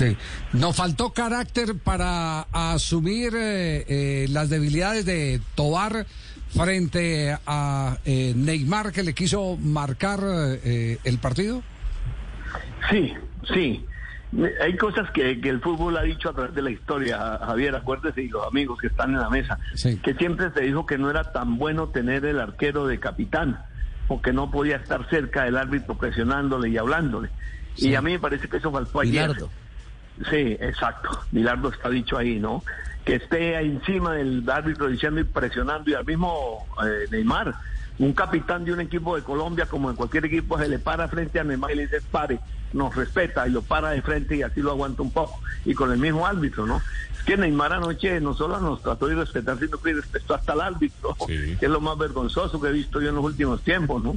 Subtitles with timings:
[0.00, 0.16] Sí,
[0.54, 6.06] nos faltó carácter para asumir eh, eh, las debilidades de Tobar
[6.56, 11.62] frente a eh, Neymar que le quiso marcar eh, el partido.
[12.88, 13.12] Sí,
[13.52, 13.84] sí.
[14.62, 18.22] Hay cosas que, que, el fútbol ha dicho a través de la historia, Javier, acuérdese,
[18.22, 19.98] y los amigos que están en la mesa, Sí.
[19.98, 23.62] que siempre se dijo que no era tan bueno tener el arquero de capitán,
[24.08, 27.28] porque no podía estar cerca del árbitro presionándole y hablándole.
[27.74, 27.90] Sí.
[27.90, 29.28] Y a mí me parece que eso faltó ayer.
[29.28, 29.50] Bilardo.
[30.28, 31.08] Sí, exacto.
[31.30, 32.62] Bilardo está dicho ahí, ¿no?
[33.04, 37.54] Que esté encima del árbitro diciendo y presionando y al mismo eh, Neymar,
[37.98, 41.40] un capitán de un equipo de Colombia como en cualquier equipo se le para frente
[41.40, 42.38] a Neymar y le dice pare,
[42.72, 45.40] nos respeta y lo para de frente y así lo aguanta un poco.
[45.64, 46.82] Y con el mismo árbitro, ¿no?
[47.16, 50.60] Es que Neymar anoche no solo nos trató de respetar, sino que respetó hasta al
[50.60, 54.16] árbitro, que es lo más vergonzoso que he visto yo en los últimos tiempos, ¿no?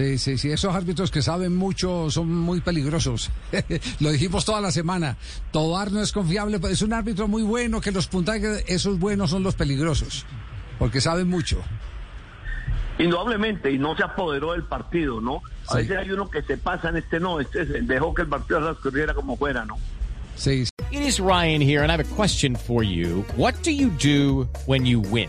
[0.00, 3.30] Sí, sí, sí, esos árbitros que saben mucho son muy peligrosos.
[4.00, 5.18] Lo dijimos toda la semana.
[5.52, 9.28] Tobar no es confiable, pero es un árbitro muy bueno que los puntajes, esos buenos
[9.28, 10.24] son los peligrosos,
[10.78, 11.60] porque saben mucho.
[12.98, 15.42] Indudablemente, y no se apoderó del partido, ¿no?
[15.68, 15.76] A Sí.
[15.78, 18.60] veces hay uno que se pasa en este, no, este se- dejó que el partido
[18.60, 19.76] transcurriera como fuera, ¿no?
[20.36, 23.24] Sí, It is Ryan here, and I have a question for you.
[23.36, 25.28] What do you do when you win?